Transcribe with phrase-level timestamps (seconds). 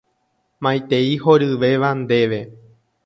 [0.67, 2.41] Maitei horyvéva ndéve.